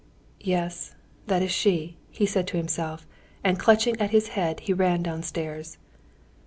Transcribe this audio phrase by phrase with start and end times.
[0.39, 0.95] "Yes,
[1.27, 3.05] that is she," he said to himself,
[3.43, 5.77] and clutching at his head he ran downstairs.